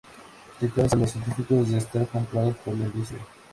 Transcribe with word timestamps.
Se 0.59 0.65
acusó 0.65 0.95
a 0.95 0.97
los 0.97 1.11
científicos 1.11 1.69
de 1.69 1.77
estar 1.77 2.07
comprados 2.07 2.55
por 2.65 2.75
la 2.75 2.85
industria. 2.85 3.19